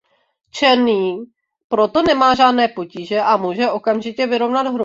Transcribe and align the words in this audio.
Černý 0.51 1.23
proto 1.67 2.01
nemá 2.03 2.35
žádné 2.35 2.67
potíže 2.67 3.21
a 3.21 3.37
může 3.37 3.71
okamžitě 3.71 4.27
vyrovnat 4.27 4.67
hru. 4.67 4.79